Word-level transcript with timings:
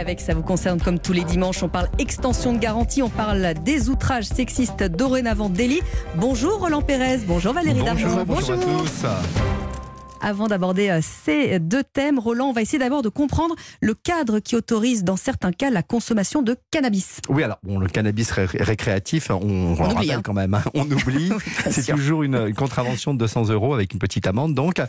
avec 0.00 0.20
ça 0.20 0.34
vous 0.34 0.42
concerne 0.42 0.80
comme 0.80 0.98
tous 0.98 1.12
les 1.12 1.24
dimanches, 1.24 1.62
on 1.62 1.68
parle 1.68 1.88
extension 1.98 2.52
de 2.52 2.58
garantie, 2.58 3.02
on 3.02 3.10
parle 3.10 3.54
des 3.62 3.88
outrages 3.88 4.24
sexistes 4.24 4.82
dorénavant 4.82 5.50
délit. 5.50 5.82
Bonjour 6.16 6.58
Roland 6.60 6.82
Pérez, 6.82 7.18
bonjour 7.26 7.52
Valérie 7.52 7.80
Bonjour, 7.80 8.24
bonjour, 8.24 8.56
bonjour 8.56 8.78
à 8.78 8.82
tous. 8.82 9.59
Avant 10.22 10.48
d'aborder 10.48 10.90
euh, 10.90 11.00
ces 11.02 11.58
deux 11.58 11.82
thèmes, 11.82 12.18
Roland, 12.18 12.48
on 12.48 12.52
va 12.52 12.60
essayer 12.60 12.78
d'abord 12.78 13.02
de 13.02 13.08
comprendre 13.08 13.54
le 13.80 13.94
cadre 13.94 14.38
qui 14.38 14.54
autorise 14.54 15.02
dans 15.02 15.16
certains 15.16 15.52
cas 15.52 15.70
la 15.70 15.82
consommation 15.82 16.42
de 16.42 16.56
cannabis. 16.70 17.20
Oui, 17.28 17.42
alors 17.42 17.58
bon, 17.62 17.78
le 17.78 17.88
cannabis 17.88 18.30
récréatif, 18.30 19.30
on, 19.30 19.36
on, 19.36 19.76
on 19.80 19.90
oublie 19.92 20.12
hein. 20.12 20.20
quand 20.22 20.34
même, 20.34 20.52
hein. 20.54 20.62
on 20.74 20.90
oublie. 20.90 21.30
C'est 21.70 21.86
toujours 21.86 22.22
une, 22.22 22.34
une, 22.34 22.54
contravention 22.54 23.14
de 23.14 23.18
200 23.18 23.48
euros 23.48 23.72
avec 23.72 23.94
une 23.94 23.98
petite 23.98 24.26
amende. 24.26 24.54
Donc, 24.54 24.82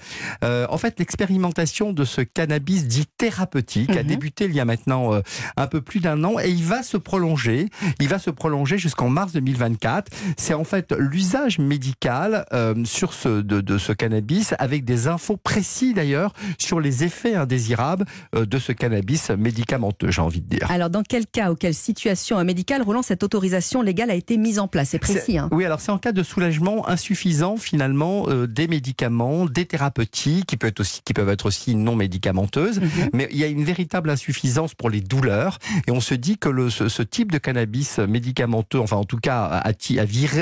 euh, 0.44 0.68
en 0.70 0.78
fait, 0.78 1.00
l'expérimentation 1.00 1.94
de 1.94 2.04
ce 2.04 2.22
cannabis 2.22 2.88
dit 2.88 3.06
thérapeutique 3.18 3.90
mm 3.90 3.94
-hmm. 3.94 4.00
a 4.00 4.04
mhm. 4.04 4.10
débuté 4.10 4.46
il 4.46 4.56
y 4.56 4.60
a 4.60 4.66
maintenant 4.66 5.14
euh, 5.14 5.22
un 5.56 5.68
peu 5.68 5.82
plus 5.82 6.02
d'un 6.02 6.24
an 6.24 6.40
et 6.40 6.50
il 6.50 6.64
va 6.64 6.84
se 6.84 6.98
prolonger. 6.98 7.70
Il 8.00 8.10
va 8.10 8.20
se 8.20 8.32
prolonger 8.32 8.78
jusqu'en 8.78 9.10
mars 9.10 9.32
2024. 9.32 10.12
C'est 10.38 10.54
en 10.54 10.66
fait 10.66 10.94
l'usage 10.98 11.60
médical 11.60 12.46
euh, 12.54 12.76
sur 12.86 13.14
ce, 13.14 13.42
de, 13.42 13.62
de 13.62 13.78
ce 13.78 13.94
cannabis 13.94 14.54
avec 14.60 14.84
des 14.84 15.08
informations 15.08 15.21
infos 15.22 15.38
précis 15.38 15.94
d'ailleurs 15.94 16.34
sur 16.58 16.80
les 16.80 17.04
effets 17.04 17.36
indésirables 17.36 18.06
euh, 18.36 18.46
de 18.46 18.58
ce 18.58 18.72
cannabis 18.72 19.30
médicamenteux, 19.30 20.10
j'ai 20.10 20.22
envie 20.22 20.42
de 20.42 20.48
dire. 20.58 20.72
Alors 20.72 20.90
dans 20.90 21.04
quel 21.04 21.28
cas 21.28 21.52
ou 21.52 21.56
quelle 21.56 21.76
situation 21.76 22.44
médicale, 22.44 22.82
Roland, 22.82 23.04
cette 23.04 23.22
autorisation 23.24 23.84
légale 23.84 24.10
a 24.10 24.16
été 24.16 24.38
mise 24.38 24.58
en 24.58 24.68
place? 24.68 24.90
C'est 24.90 25.00
précis. 25.00 25.38
Hein 25.38 25.48
oui, 25.52 25.64
alors 25.64 25.80
c'est 25.80 25.92
en 25.92 26.00
cas 26.00 26.12
de 26.12 26.24
soulagement 26.24 26.88
insuffisant 26.90 27.58
finalement 27.58 28.26
euh, 28.30 28.48
des 28.48 28.68
médicaments, 28.68 29.46
des 29.46 29.66
thérapeutiques 29.66 30.48
qui, 30.48 30.58
peut 30.58 30.68
être 30.68 30.80
aussi, 30.80 31.02
qui 31.06 31.14
peuvent 31.14 31.30
être 31.30 31.46
aussi 31.46 31.76
non 31.76 31.96
médicamenteuses, 31.96 32.80
mm 32.80 32.84
-hmm. 32.84 33.10
mais 33.14 33.28
il 33.32 33.38
y 33.38 33.44
a 33.44 33.48
une 33.48 33.64
véritable 33.64 34.10
insuffisance 34.10 34.74
pour 34.74 34.90
les 34.90 35.02
douleurs 35.02 35.60
et 35.88 35.92
on 35.92 36.02
se 36.02 36.16
dit 36.16 36.38
que 36.38 36.50
le, 36.50 36.70
ce, 36.70 36.90
ce, 36.90 37.04
type 37.04 37.32
de 37.32 37.38
cannabis 37.38 38.00
médicamenteux, 38.00 38.80
enfin 38.80 38.98
en 38.98 39.06
tout 39.06 39.22
cas 39.28 39.40
à, 39.44 39.70
à, 39.70 39.74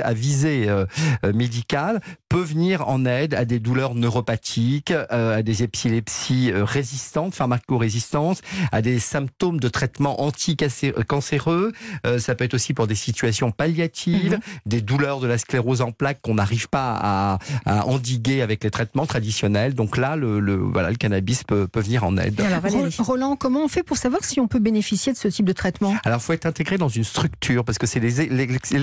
à 0.09 0.14
visée 0.14 0.69
euh, 0.69 0.86
médicale, 1.33 1.99
peut 2.30 2.41
venir 2.41 2.88
en 2.88 3.05
aide 3.05 3.33
à 3.33 3.44
des 3.44 3.59
douleurs 3.59 3.95
neuropathiques 3.95 4.91
euh, 4.91 5.38
à 5.39 5.41
des 5.41 5.63
épilepsies 5.63 6.52
euh, 6.52 6.63
résistantes, 6.63 7.33
pharmacorésistantes, 7.33 8.41
à 8.71 8.81
des 8.83 8.99
symptômes 8.99 9.59
de 9.59 9.67
traitement 9.67 10.21
anti-cancéreux. 10.21 11.73
Euh, 12.05 12.19
ça 12.19 12.36
peut 12.36 12.44
être 12.45 12.53
aussi 12.53 12.75
pour 12.75 12.86
des 12.86 12.95
situations 12.95 13.52
palliatives, 13.52 14.33
mm 14.33 14.39
-hmm. 14.39 14.69
des 14.73 14.81
douleurs 14.81 15.19
de 15.19 15.27
la 15.27 15.38
sclérose 15.39 15.81
en 15.81 15.91
plaques 15.91 16.21
qu'on 16.21 16.36
n'arrive 16.36 16.67
pas 16.69 16.89
à, 17.02 17.39
à, 17.66 17.86
endiguer 17.88 18.41
avec 18.43 18.64
les 18.64 18.69
traitements 18.77 19.08
traditionnels. 19.08 19.73
Donc 19.73 19.97
là, 19.97 20.16
le, 20.16 20.39
le 20.39 20.55
voilà, 20.55 20.89
le 20.91 20.97
cannabis 20.97 21.43
peut, 21.43 21.67
peut 21.67 21.81
venir 21.81 22.03
en 22.03 22.16
aide. 22.17 22.39
Alors, 22.41 22.61
Roland, 23.09 23.36
comment 23.43 23.64
on 23.64 23.71
fait 23.75 23.83
pour 23.89 23.97
savoir 23.97 24.23
si 24.23 24.39
on 24.39 24.47
peut 24.47 24.59
bénéficier 24.69 25.11
de 25.14 25.17
ce 25.17 25.27
type 25.27 25.45
de 25.45 25.53
traitement? 25.61 25.93
Alors, 26.05 26.19
il 26.21 26.25
faut 26.25 26.33
être 26.33 26.45
intégré 26.53 26.77
dans 26.77 26.93
une 26.99 27.08
structure 27.16 27.61
parce 27.66 27.80
que 27.81 27.88
c'est 27.88 28.02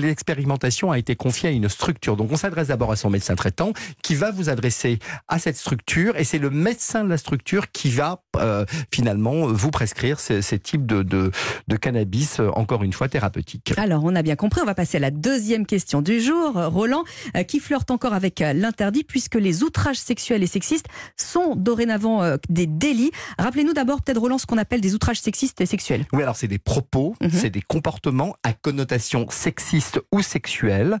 l'expérimentation 0.05 0.91
a 0.91 0.97
été 1.03 1.15
confiée 1.15 1.49
à 1.49 1.53
une 1.53 1.69
structure. 1.69 2.17
Donc, 2.17 2.27
on 2.35 2.39
s'adresse 2.43 2.67
d'abord 2.73 2.91
à 2.91 2.97
son 2.97 3.09
médecin 3.09 3.36
traitant 3.37 3.71
qui 4.03 4.15
va 4.15 4.31
vous 4.31 4.49
adresser 4.49 4.99
à 5.29 5.39
cette 5.39 5.55
structure 5.55 6.17
et 6.17 6.25
c'est 6.25 6.39
le 6.39 6.49
médecin 6.49 7.03
de 7.05 7.09
la 7.09 7.17
structure 7.17 7.71
qui 7.71 7.89
va 7.89 8.23
euh, 8.39 8.65
finalement 8.91 9.47
vous 9.47 9.71
prescrire 9.71 10.19
ces, 10.19 10.41
ces 10.41 10.59
types 10.59 10.85
de, 10.85 11.03
de, 11.03 11.31
de, 11.67 11.75
cannabis, 11.75 12.39
euh, 12.39 12.49
encore 12.53 12.83
une 12.83 12.93
fois, 12.93 13.07
thérapeutiques. 13.09 13.73
Alors, 13.77 14.03
on 14.03 14.15
a 14.15 14.21
bien 14.21 14.35
compris, 14.35 14.61
on 14.61 14.65
va 14.65 14.75
passer 14.75 14.97
à 14.97 14.99
la 14.99 15.11
deuxième 15.11 15.65
question 15.65 16.01
du 16.01 16.21
jour. 16.21 16.53
Roland, 16.55 17.03
euh, 17.35 17.43
qui 17.43 17.59
flirte 17.59 17.91
encore 17.91 18.13
avec 18.13 18.41
euh, 18.41 18.53
l'interdit 18.53 19.03
puisque 19.03 19.35
les 19.35 19.63
outrages 19.63 19.97
sexuels 19.97 20.43
et 20.43 20.47
sexistes 20.47 20.87
sont 21.15 21.55
dorénavant 21.55 22.37
des 22.49 22.67
délits. 22.67 23.11
Rappelez-nous 23.37 23.73
d'abord, 23.73 24.01
peut-être 24.01 24.19
Roland, 24.19 24.37
ce 24.37 24.45
qu'on 24.45 24.57
appelle 24.57 24.81
des 24.81 24.93
outrages 24.95 25.19
sexistes 25.19 25.61
et 25.61 25.65
sexuels. 25.65 26.05
Oui, 26.13 26.23
alors 26.23 26.35
c'est 26.35 26.47
des 26.47 26.59
propos, 26.59 27.15
-hmm. 27.21 27.29
c'est 27.31 27.49
des 27.49 27.61
comportements 27.61 28.35
à 28.43 28.53
connotation 28.53 29.27
sexiste 29.29 29.99
ou 30.11 30.21
sexuelle. 30.21 30.97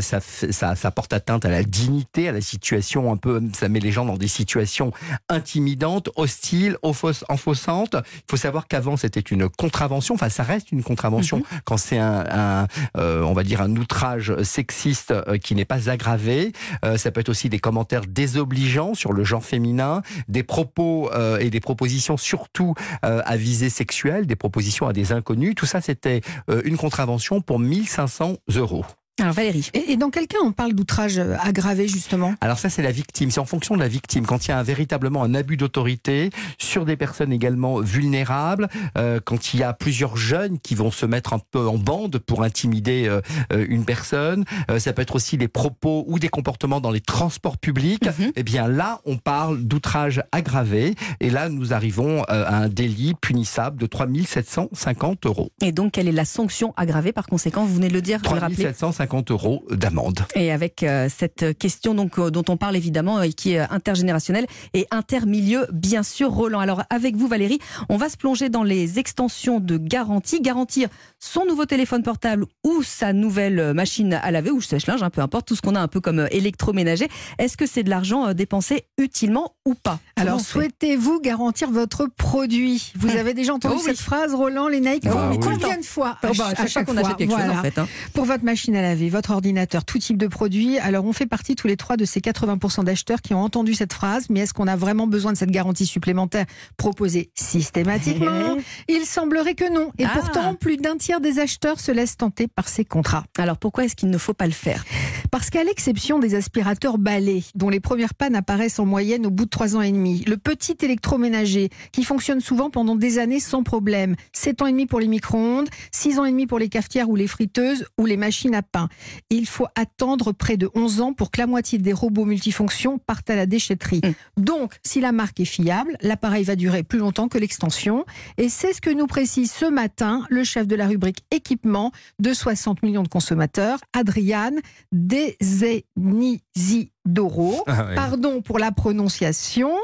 ça, 0.00 0.20
ça, 0.20 0.74
ça 0.74 0.90
porte 0.90 1.12
atteinte 1.12 1.44
à 1.44 1.50
la 1.50 1.62
dignité, 1.62 2.28
à 2.28 2.32
la 2.32 2.40
situation 2.40 3.12
un 3.12 3.16
peu, 3.16 3.42
ça 3.54 3.68
met 3.68 3.80
les 3.80 3.92
gens 3.92 4.04
dans 4.04 4.16
des 4.16 4.28
situations 4.28 4.92
intimidantes, 5.28 6.08
hostiles, 6.16 6.65
enfaussantes. 6.82 7.94
Il 7.94 8.30
faut 8.30 8.36
savoir 8.36 8.66
qu'avant 8.68 8.96
c'était 8.96 9.20
une 9.20 9.48
contravention, 9.48 10.14
enfin 10.14 10.28
ça 10.28 10.42
reste 10.42 10.72
une 10.72 10.82
contravention 10.82 11.38
mm 11.38 11.42
-hmm. 11.42 11.60
quand 11.64 11.76
c'est 11.76 11.98
un, 11.98 12.24
un 12.30 12.66
euh, 12.96 13.22
on 13.22 13.34
va 13.34 13.42
dire 13.42 13.60
un 13.60 13.74
outrage 13.76 14.42
sexiste 14.42 15.12
euh, 15.12 15.38
qui 15.38 15.54
n'est 15.54 15.64
pas 15.64 15.88
aggravé. 15.90 16.52
Euh, 16.84 16.96
ça 16.96 17.10
peut 17.10 17.20
être 17.20 17.28
aussi 17.28 17.48
des 17.48 17.58
commentaires 17.58 18.06
désobligeants 18.06 18.94
sur 18.94 19.12
le 19.12 19.24
genre 19.24 19.44
féminin, 19.44 20.02
des 20.28 20.42
propos 20.42 21.10
euh, 21.12 21.38
et 21.38 21.50
des 21.50 21.60
propositions 21.60 22.16
surtout 22.16 22.74
à 23.02 23.36
visée 23.36 23.70
sexuelle, 23.70 24.26
des 24.26 24.36
propositions 24.36 24.86
à 24.88 24.92
des 24.92 25.12
inconnus. 25.12 25.54
Tout 25.54 25.66
ça 25.66 25.80
c'était 25.80 26.20
une 26.64 26.76
contravention 26.76 27.40
pour 27.40 27.58
1500 27.58 28.36
euros. 28.56 28.84
Alors 29.18 29.32
Valérie. 29.32 29.70
Et, 29.72 29.92
et, 29.92 29.96
dans 29.96 30.10
quel 30.10 30.26
cas 30.26 30.36
on 30.44 30.52
parle 30.52 30.74
d'outrage 30.74 31.16
euh, 31.16 31.36
aggravé 31.42 31.88
justement? 31.88 32.34
Alors 32.42 32.58
ça 32.58 32.68
c'est 32.68 32.82
la 32.82 32.90
victime, 32.90 33.30
c'est 33.30 33.40
en 33.40 33.46
fonction 33.46 33.74
de 33.74 33.80
la 33.80 33.88
victime. 33.88 34.26
Quand 34.26 34.44
il 34.46 34.50
y 34.50 34.52
a 34.52 34.58
un, 34.58 34.62
véritablement 34.62 35.22
un 35.22 35.34
abus 35.34 35.56
d'autorité 35.56 36.28
sur 36.58 36.84
des 36.84 36.98
personnes 36.98 37.32
également 37.32 37.80
vulnérables, 37.80 38.68
euh, 38.98 39.18
quand 39.24 39.54
il 39.54 39.60
y 39.60 39.62
a 39.62 39.72
plusieurs 39.72 40.18
jeunes 40.18 40.58
qui 40.58 40.74
vont 40.74 40.90
se 40.90 41.06
mettre 41.06 41.32
un 41.32 41.38
peu 41.38 41.66
en 41.66 41.78
bande 41.78 42.18
pour 42.18 42.42
intimider 42.42 43.08
euh, 43.08 43.22
une 43.70 43.86
personne, 43.86 44.44
euh, 44.70 44.78
ça 44.78 44.92
peut 44.92 45.00
être 45.00 45.14
aussi 45.14 45.38
des 45.38 45.48
propos 45.48 46.04
ou 46.08 46.18
des 46.18 46.28
comportements 46.28 46.82
dans 46.82 46.90
les 46.90 47.00
transports 47.00 47.56
publics, 47.56 48.04
mm 48.04 48.10
-hmm. 48.10 48.28
et 48.28 48.32
eh 48.36 48.42
bien 48.42 48.68
là 48.68 49.00
on 49.06 49.16
parle 49.16 49.62
d'outrage 49.62 50.22
aggravé 50.30 50.94
et 51.20 51.30
là 51.30 51.48
nous 51.48 51.72
arrivons 51.72 52.22
à 52.24 52.54
un 52.54 52.68
délit 52.68 53.14
punissable 53.14 53.80
de 53.80 53.86
3750 53.86 55.24
euros. 55.24 55.48
Et 55.62 55.72
donc 55.72 55.92
quelle 55.92 56.08
est 56.08 56.12
la 56.12 56.26
sanction 56.26 56.74
aggravée 56.76 57.12
par 57.12 57.26
conséquent? 57.26 57.64
Vous 57.64 57.76
venez 57.76 57.88
de 57.88 57.94
le 57.94 58.02
dire, 58.02 58.20
3750 58.20 59.05
50 59.06 59.30
euros 59.30 59.64
d'amende. 59.70 60.26
Et 60.34 60.50
avec 60.50 60.82
euh, 60.82 61.08
cette 61.08 61.56
question 61.58 61.94
euh, 62.18 62.30
dont 62.30 62.44
on 62.48 62.56
parle 62.56 62.74
évidemment 62.74 63.22
et 63.22 63.32
qui 63.32 63.52
est 63.52 63.60
intergénérationnelle 63.60 64.46
et 64.74 64.86
intermilieu, 64.90 65.66
bien 65.72 66.02
sûr, 66.02 66.30
Roland. 66.30 66.58
Alors 66.58 66.82
avec 66.90 67.14
vous 67.14 67.28
Valérie, 67.28 67.60
on 67.88 67.96
va 67.96 68.08
se 68.08 68.16
plonger 68.16 68.48
dans 68.48 68.64
les 68.64 68.98
extensions 68.98 69.60
de 69.60 69.76
garantie. 69.76 70.40
Garantir 70.40 70.88
son 71.26 71.44
nouveau 71.44 71.66
téléphone 71.66 72.02
portable 72.02 72.46
ou 72.64 72.82
sa 72.82 73.12
nouvelle 73.12 73.74
machine 73.74 74.14
à 74.14 74.30
laver 74.30 74.50
ou 74.50 74.60
sèche-linge, 74.60 75.02
hein, 75.02 75.10
peu 75.10 75.20
importe, 75.20 75.48
tout 75.48 75.56
ce 75.56 75.62
qu'on 75.62 75.74
a 75.74 75.80
un 75.80 75.88
peu 75.88 76.00
comme 76.00 76.26
électroménager. 76.30 77.08
Est-ce 77.38 77.56
que 77.56 77.66
c'est 77.66 77.82
de 77.82 77.90
l'argent 77.90 78.32
dépensé 78.32 78.84
utilement 78.98 79.54
ou 79.64 79.74
pas? 79.74 80.00
Alors 80.16 80.40
souhaitez-vous 80.40 81.20
garantir 81.20 81.70
votre 81.70 82.06
produit? 82.06 82.92
Vous 82.96 83.10
avez 83.16 83.34
déjà 83.34 83.54
entendu 83.54 83.76
oh, 83.78 83.82
cette 83.82 83.98
oui. 83.98 84.04
phrase, 84.04 84.34
Roland 84.34 84.68
Lénaïque 84.68 85.04
bah, 85.04 85.28
oui. 85.30 85.38
Combien 85.40 85.78
de 85.78 85.84
fois? 85.84 86.16
Oh, 86.22 86.28
bah, 86.36 86.46
à, 86.46 86.54
chaque, 86.54 86.68
chaque 86.68 86.84
fois 86.84 86.94
qu'on 86.94 86.96
achète 86.96 87.16
quelque 87.16 87.30
voilà. 87.30 87.48
chose 87.48 87.58
en 87.58 87.62
fait. 87.62 87.78
Hein. 87.78 87.88
Pour 88.14 88.24
votre 88.24 88.44
machine 88.44 88.76
à 88.76 88.82
laver 88.82 89.08
votre 89.08 89.30
ordinateur, 89.30 89.84
tout 89.84 89.98
type 89.98 90.16
de 90.16 90.26
produit. 90.26 90.78
Alors 90.78 91.04
on 91.04 91.12
fait 91.12 91.26
partie 91.26 91.54
tous 91.54 91.66
les 91.66 91.76
trois 91.76 91.96
de 91.96 92.04
ces 92.04 92.20
80% 92.20 92.84
d'acheteurs 92.84 93.20
qui 93.20 93.34
ont 93.34 93.42
entendu 93.42 93.74
cette 93.74 93.92
phrase, 93.92 94.26
mais 94.30 94.40
est-ce 94.40 94.54
qu'on 94.54 94.66
a 94.66 94.76
vraiment 94.76 95.06
besoin 95.06 95.32
de 95.32 95.36
cette 95.36 95.50
garantie 95.50 95.86
supplémentaire 95.86 96.46
proposée 96.76 97.30
systématiquement? 97.34 98.56
Il 98.88 99.04
semblerait 99.04 99.54
que 99.54 99.70
non. 99.72 99.90
Et 99.98 100.04
ah. 100.04 100.10
pourtant, 100.14 100.54
plus 100.54 100.76
d'un 100.76 100.96
tiers 100.96 101.15
des 101.20 101.38
acheteurs 101.38 101.80
se 101.80 101.92
laissent 101.92 102.16
tenter 102.16 102.48
par 102.48 102.68
ces 102.68 102.84
contrats. 102.84 103.24
Alors 103.38 103.58
pourquoi 103.58 103.84
est-ce 103.84 103.96
qu'il 103.96 104.10
ne 104.10 104.18
faut 104.18 104.34
pas 104.34 104.46
le 104.46 104.52
faire? 104.52 104.84
Parce 105.30 105.50
qu'à 105.50 105.64
l'exception 105.64 106.18
des 106.18 106.34
aspirateurs 106.34 106.98
balais, 106.98 107.42
dont 107.54 107.68
les 107.68 107.80
premières 107.80 108.14
pannes 108.14 108.36
apparaissent 108.36 108.78
en 108.78 108.86
moyenne 108.86 109.26
au 109.26 109.30
bout 109.30 109.44
de 109.44 109.50
trois 109.50 109.76
ans 109.76 109.82
et 109.82 109.92
demi, 109.92 110.24
le 110.26 110.36
petit 110.36 110.76
électroménager, 110.82 111.70
qui 111.92 112.04
fonctionne 112.04 112.40
souvent 112.40 112.70
pendant 112.70 112.96
des 112.96 113.18
années 113.18 113.40
sans 113.40 113.62
problème, 113.62 114.16
7 114.32 114.62
ans 114.62 114.66
et 114.66 114.72
demi 114.72 114.86
pour 114.86 115.00
les 115.00 115.08
micro-ondes, 115.08 115.68
6 115.92 116.18
ans 116.18 116.24
et 116.24 116.30
demi 116.30 116.46
pour 116.46 116.58
les 116.58 116.68
cafetières 116.68 117.08
ou 117.08 117.16
les 117.16 117.26
friteuses 117.26 117.86
ou 117.98 118.06
les 118.06 118.16
machines 118.16 118.54
à 118.54 118.62
pain. 118.62 118.88
Il 119.30 119.46
faut 119.46 119.66
attendre 119.74 120.32
près 120.32 120.56
de 120.56 120.70
11 120.74 121.00
ans 121.00 121.12
pour 121.12 121.30
que 121.30 121.40
la 121.40 121.46
moitié 121.46 121.78
des 121.78 121.92
robots 121.92 122.24
multifonctions 122.24 122.98
partent 122.98 123.30
à 123.30 123.36
la 123.36 123.46
déchetterie. 123.46 124.00
Mmh. 124.04 124.42
Donc, 124.42 124.74
si 124.82 125.00
la 125.00 125.12
marque 125.12 125.40
est 125.40 125.44
fiable, 125.44 125.96
l'appareil 126.00 126.44
va 126.44 126.56
durer 126.56 126.82
plus 126.82 126.98
longtemps 126.98 127.28
que 127.28 127.38
l'extension. 127.38 128.04
Et 128.38 128.48
c'est 128.48 128.72
ce 128.72 128.80
que 128.80 128.90
nous 128.90 129.06
précise 129.06 129.52
ce 129.52 129.66
matin 129.66 130.24
le 130.30 130.44
chef 130.44 130.66
de 130.66 130.76
la 130.76 130.86
rubrique 130.96 131.24
équipement 131.30 131.92
de 132.18 132.32
60 132.32 132.82
millions 132.82 133.02
de 133.02 133.08
consommateurs, 133.08 133.78
Adrian 133.92 134.52
Dezenizidoro. 134.92 137.62
Ah 137.66 137.88
oui. 137.88 137.94
Pardon 137.94 138.40
pour 138.40 138.58
la 138.58 138.72
prononciation. 138.72 139.74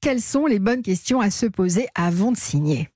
Quelles 0.00 0.22
sont 0.22 0.46
les 0.46 0.58
bonnes 0.58 0.80
questions 0.82 1.20
à 1.20 1.30
se 1.30 1.44
poser 1.44 1.88
avant 1.94 2.32
de 2.32 2.38
signer? 2.38 2.88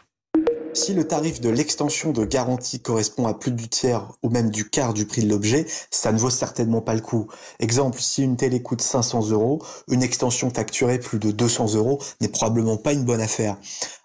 Si 0.73 0.94
le 0.94 1.06
tarif 1.06 1.41
de 1.41 1.50
l'extension 1.50 2.12
de 2.12 2.25
garantie 2.25 2.81
correspond 2.81 3.26
à 3.26 3.35
plus 3.35 3.53
du 3.53 3.69
tiers 3.69 4.11
ou 4.23 4.31
même 4.31 4.50
du 4.50 4.71
quart 4.71 4.94
du 4.94 5.05
prix 5.06 5.25
de 5.25 5.29
l'objet, 5.29 5.67
ça 5.91 6.12
ne 6.12 6.19
vaut 6.19 6.31
certainement 6.31 6.81
pas 6.81 6.94
le 6.94 7.00
coup. 7.00 7.26
Exemple, 7.59 8.00
si 8.00 8.23
une 8.23 8.37
télé 8.37 8.62
coûte 8.62 8.81
500 8.81 9.31
euros, 9.31 9.61
une 9.91 10.03
extension 10.03 10.50
facturée 10.50 10.99
plus 10.99 11.19
de 11.19 11.32
200 11.32 11.75
euros 11.75 12.00
n'est 12.21 12.29
probablement 12.29 12.79
pas 12.79 12.94
une 12.94 13.05
bonne 13.05 13.21
affaire. 13.21 13.59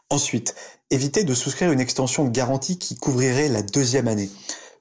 Ensuite, 0.09 0.56
évitez 0.94 1.24
de 1.24 1.34
souscrire 1.34 1.72
une 1.72 1.80
extension 1.80 2.25
garantie 2.25 2.78
qui 2.78 2.95
couvrirait 2.95 3.50
la 3.50 3.62
deuxième 3.62 4.07
année 4.07 4.30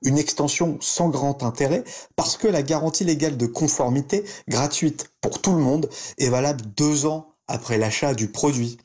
une 0.04 0.18
extension 0.18 0.78
sans 0.80 1.08
grand 1.08 1.42
intérêt 1.42 1.84
parce 2.16 2.36
que 2.36 2.48
la 2.48 2.62
garantie 2.62 3.04
légale 3.04 3.36
de 3.36 3.46
conformité 3.46 4.24
gratuite 4.48 5.10
pour 5.20 5.40
tout 5.40 5.52
le 5.52 5.62
monde 5.62 5.88
est 6.18 6.28
valable 6.28 6.62
deux 6.76 7.06
ans 7.06 7.34
après 7.48 7.78
l'achat 7.78 8.14
du 8.14 8.28
produit. 8.28 8.78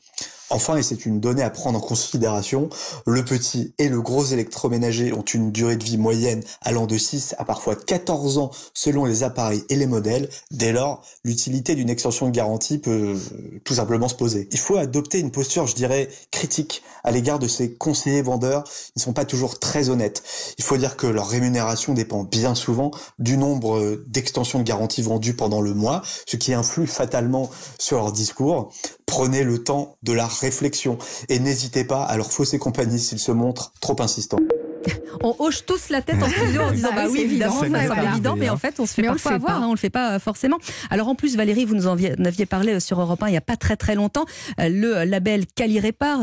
Enfin, 0.50 0.76
et 0.76 0.82
c'est 0.82 1.04
une 1.04 1.20
donnée 1.20 1.42
à 1.42 1.50
prendre 1.50 1.78
en 1.78 1.80
considération, 1.80 2.70
le 3.06 3.24
petit 3.24 3.74
et 3.78 3.88
le 3.88 4.00
gros 4.00 4.24
électroménager 4.24 5.12
ont 5.12 5.22
une 5.22 5.52
durée 5.52 5.76
de 5.76 5.84
vie 5.84 5.98
moyenne 5.98 6.42
allant 6.62 6.86
de 6.86 6.96
6 6.96 7.34
à 7.38 7.44
parfois 7.44 7.76
14 7.76 8.38
ans 8.38 8.50
selon 8.72 9.04
les 9.04 9.22
appareils 9.22 9.64
et 9.68 9.76
les 9.76 9.86
modèles. 9.86 10.28
Dès 10.50 10.72
lors, 10.72 11.02
l'utilité 11.24 11.74
d'une 11.74 11.90
extension 11.90 12.26
de 12.26 12.30
garantie 12.30 12.78
peut 12.78 13.16
euh, 13.16 13.60
tout 13.64 13.74
simplement 13.74 14.08
se 14.08 14.14
poser. 14.14 14.48
Il 14.50 14.58
faut 14.58 14.76
adopter 14.76 15.18
une 15.18 15.30
posture, 15.30 15.66
je 15.66 15.74
dirais, 15.74 16.08
critique 16.30 16.82
à 17.04 17.10
l'égard 17.10 17.38
de 17.38 17.46
ces 17.46 17.74
conseillers 17.74 18.22
vendeurs. 18.22 18.64
Ils 18.96 19.00
ne 19.00 19.02
sont 19.02 19.12
pas 19.12 19.26
toujours 19.26 19.58
très 19.58 19.90
honnêtes. 19.90 20.22
Il 20.56 20.64
faut 20.64 20.76
dire 20.78 20.96
que 20.96 21.06
leur 21.06 21.28
rémunération 21.28 21.92
dépend 21.92 22.24
bien 22.24 22.54
souvent 22.54 22.90
du 23.18 23.36
nombre 23.36 23.78
euh, 23.78 24.04
d'extensions 24.08 24.58
de 24.58 24.64
garantie 24.64 25.02
vendues 25.02 25.34
pendant 25.34 25.60
le 25.60 25.74
mois, 25.74 26.02
ce 26.26 26.36
qui 26.36 26.54
influe 26.54 26.86
fatalement 26.86 27.50
sur 27.78 27.98
leur 27.98 28.12
discours. 28.12 28.72
Prenez 29.08 29.42
le 29.42 29.64
temps 29.64 29.96
de 30.02 30.12
la 30.12 30.26
réflexion 30.26 30.98
et 31.30 31.40
n'hésitez 31.40 31.82
pas 31.82 32.04
à 32.04 32.16
leur 32.18 32.30
fausser 32.30 32.58
compagnie 32.58 33.00
s'ils 33.00 33.18
se 33.18 33.32
montrent 33.32 33.72
trop 33.80 33.96
insistants. 34.00 34.38
On 35.22 35.34
hoche 35.38 35.64
tous 35.66 35.88
la 35.88 36.02
tête 36.02 36.22
en 36.22 36.28
studio 36.28 36.62
en 36.62 36.70
disant 36.70 36.90
bah, 36.90 37.04
bah 37.04 37.08
oui, 37.10 37.20
évidemment, 37.20 37.60
ça 37.60 37.86
semble 37.86 38.04
évident, 38.12 38.36
mais 38.36 38.48
en 38.48 38.56
fait, 38.56 38.78
on 38.78 38.86
se 38.86 38.94
fait 38.94 39.02
mais 39.02 39.08
parfois 39.08 39.32
avoir, 39.32 39.62
hein, 39.62 39.66
on 39.68 39.72
le 39.72 39.78
fait 39.78 39.90
pas 39.90 40.12
euh, 40.12 40.18
forcément. 40.18 40.58
Alors 40.90 41.08
en 41.08 41.14
plus, 41.14 41.36
Valérie, 41.36 41.64
vous 41.64 41.74
nous 41.74 41.86
en 41.86 41.96
aviez 42.24 42.46
parlé 42.46 42.74
euh, 42.74 42.80
sur 42.80 43.00
Europe 43.00 43.22
1 43.22 43.28
il 43.28 43.30
n'y 43.32 43.36
a 43.36 43.42
pas 43.42 43.56
très 43.56 43.76
très 43.76 43.94
longtemps. 43.94 44.26
Euh, 44.60 44.68
le 44.68 45.04
label 45.04 45.46
Cali 45.46 45.80
Répare, 45.80 46.20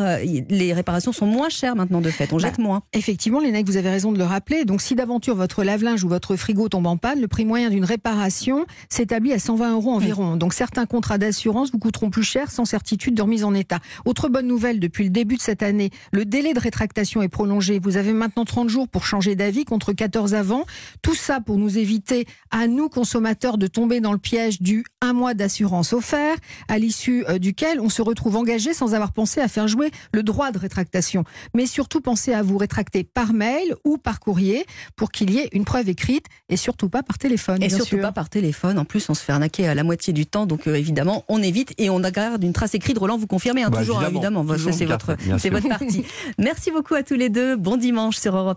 les 0.49 0.73
réparations 0.73 1.11
sont 1.11 1.25
moins 1.25 1.49
chères 1.49 1.75
maintenant 1.75 2.01
de 2.01 2.09
fait, 2.09 2.31
on 2.31 2.39
jette 2.39 2.57
bah, 2.57 2.63
moins. 2.63 2.83
Effectivement, 2.93 3.39
Lénaïque, 3.39 3.67
vous 3.67 3.77
avez 3.77 3.89
raison 3.89 4.11
de 4.11 4.17
le 4.17 4.23
rappeler. 4.23 4.65
Donc 4.65 4.81
si 4.81 4.95
d'aventure 4.95 5.35
votre 5.35 5.63
lave-linge 5.63 6.03
ou 6.03 6.09
votre 6.09 6.35
frigo 6.35 6.69
tombe 6.69 6.87
en 6.87 6.97
panne, 6.97 7.19
le 7.19 7.27
prix 7.27 7.45
moyen 7.45 7.69
d'une 7.69 7.85
réparation 7.85 8.65
s'établit 8.89 9.33
à 9.33 9.39
120 9.39 9.73
euros 9.73 9.91
environ. 9.91 10.37
Donc 10.37 10.53
certains 10.53 10.85
contrats 10.85 11.17
d'assurance 11.17 11.71
vous 11.71 11.79
coûteront 11.79 12.09
plus 12.09 12.23
cher 12.23 12.51
sans 12.51 12.65
certitude 12.65 13.15
de 13.15 13.21
remise 13.21 13.43
en 13.43 13.53
état. 13.53 13.79
Autre 14.05 14.29
bonne 14.29 14.47
nouvelle, 14.47 14.79
depuis 14.79 15.03
le 15.03 15.09
début 15.09 15.35
de 15.35 15.41
cette 15.41 15.63
année, 15.63 15.89
le 16.11 16.25
délai 16.25 16.53
de 16.53 16.59
rétractation 16.59 17.21
est 17.21 17.27
prolongé. 17.27 17.79
Vous 17.79 17.97
avez 17.97 18.13
maintenant 18.13 18.45
30 18.55 18.69
jours 18.69 18.87
pour 18.87 19.05
changer 19.05 19.35
d'avis 19.35 19.65
contre 19.65 19.91
14 19.91 20.33
avant. 20.33 20.63
Tout 21.01 21.13
ça 21.13 21.41
pour 21.41 21.57
nous 21.57 21.77
éviter, 21.77 22.25
à 22.51 22.67
nous 22.67 22.87
consommateurs, 22.87 23.57
de 23.57 23.67
tomber 23.67 23.99
dans 23.99 24.13
le 24.13 24.17
piège 24.17 24.61
du 24.61 24.85
un 25.01 25.11
mois 25.11 25.33
d'assurance 25.33 25.91
offert, 25.91 26.37
à 26.69 26.79
l'issue 26.79 27.25
euh, 27.27 27.37
duquel 27.37 27.81
on 27.81 27.89
se 27.89 28.01
retrouve 28.01 28.37
engagé 28.37 28.73
sans 28.73 28.93
avoir 28.93 29.11
pensé 29.11 29.41
à 29.41 29.49
faire 29.49 29.67
jouer 29.67 29.91
le 30.13 30.23
droit 30.23 30.53
de 30.53 30.57
rétractation. 30.57 31.25
Mais 31.53 31.65
surtout, 31.65 31.99
pensez 31.99 32.31
à 32.31 32.43
vous 32.43 32.57
rétracter 32.57 33.03
par 33.03 33.33
mail 33.33 33.75
ou 33.83 33.97
par 33.97 34.21
courrier 34.21 34.65
pour 34.95 35.11
qu'il 35.11 35.31
y 35.31 35.39
ait 35.39 35.49
une 35.51 35.65
preuve 35.65 35.89
écrite 35.89 36.27
et 36.47 36.55
surtout 36.55 36.87
pas 36.87 37.03
par 37.03 37.17
téléphone. 37.17 37.61
Et 37.61 37.69
surtout 37.69 37.97
pas 37.97 38.13
par 38.13 38.29
téléphone. 38.29 38.79
En 38.79 38.85
plus, 38.85 39.09
on 39.09 39.13
se 39.13 39.21
fait 39.21 39.33
arnaquer 39.33 39.67
à 39.67 39.75
la 39.75 39.83
moitié 39.83 40.13
du 40.13 40.27
temps. 40.27 40.45
Donc, 40.45 40.67
euh, 40.67 40.75
évidemment, 40.75 41.25
on 41.27 41.43
évite 41.43 41.73
et 41.77 41.89
on 41.89 41.99
garde 41.99 42.41
une 42.41 42.53
trace 42.53 42.73
écrite. 42.73 42.97
Roland, 42.99 43.17
vous 43.17 43.27
confirmez, 43.27 43.63
hein, 43.63 43.69
bah, 43.69 43.79
toujours, 43.79 44.01
évidemment. 44.01 44.45
c'est 44.71 44.85
votre, 44.85 45.17
votre 45.27 45.67
partie. 45.67 46.05
Merci 46.39 46.71
beaucoup 46.71 46.93
à 46.95 47.03
tous 47.03 47.15
les 47.15 47.27
deux. 47.27 47.57
Bon 47.57 47.75
dimanche 47.75 48.15
sur 48.15 48.34
1. 48.35 48.55